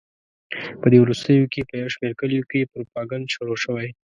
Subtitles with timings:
[0.81, 3.89] په دې وروستیو کې په یو شمېر کلیو کې پروپاګند شروع شوی.